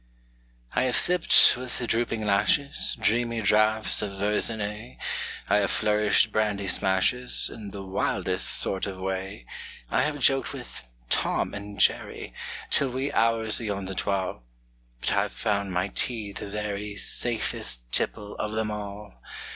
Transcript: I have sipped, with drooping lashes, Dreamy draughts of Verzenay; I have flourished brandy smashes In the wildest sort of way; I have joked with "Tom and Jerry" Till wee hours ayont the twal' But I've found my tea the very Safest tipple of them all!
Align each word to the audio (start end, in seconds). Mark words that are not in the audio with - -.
I 0.73 0.85
have 0.85 0.95
sipped, 0.97 1.53
with 1.55 1.77
drooping 1.85 2.25
lashes, 2.25 2.97
Dreamy 2.99 3.39
draughts 3.43 4.01
of 4.01 4.13
Verzenay; 4.13 4.97
I 5.47 5.57
have 5.57 5.69
flourished 5.69 6.31
brandy 6.31 6.65
smashes 6.67 7.51
In 7.53 7.69
the 7.69 7.83
wildest 7.83 8.47
sort 8.49 8.87
of 8.87 8.99
way; 8.99 9.45
I 9.91 10.01
have 10.01 10.17
joked 10.17 10.53
with 10.53 10.85
"Tom 11.11 11.53
and 11.53 11.79
Jerry" 11.79 12.33
Till 12.71 12.89
wee 12.89 13.11
hours 13.11 13.59
ayont 13.61 13.85
the 13.85 13.93
twal' 13.93 14.41
But 15.01 15.11
I've 15.11 15.33
found 15.33 15.71
my 15.71 15.89
tea 15.89 16.31
the 16.31 16.49
very 16.49 16.95
Safest 16.95 17.81
tipple 17.91 18.33
of 18.37 18.53
them 18.53 18.71
all! 18.71 19.21